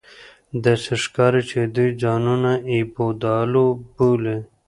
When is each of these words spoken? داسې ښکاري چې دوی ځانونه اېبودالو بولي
داسې 0.63 0.93
ښکاري 1.03 1.41
چې 1.49 1.59
دوی 1.75 1.89
ځانونه 2.01 2.51
اېبودالو 2.71 3.65
بولي 3.95 4.37